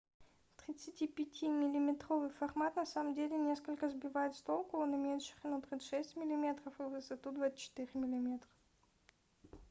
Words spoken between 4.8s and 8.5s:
имеет ширину 36 мм и высоту 24 мм